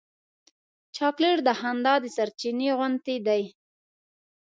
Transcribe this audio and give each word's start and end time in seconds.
چاکلېټ 0.95 1.37
د 1.47 1.49
خندا 1.59 1.93
د 2.03 2.05
سرچېنې 2.15 2.69
غوندې 2.77 3.17
دی. 3.27 3.43